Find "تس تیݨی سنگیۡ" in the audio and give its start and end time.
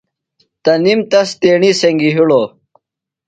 1.11-2.13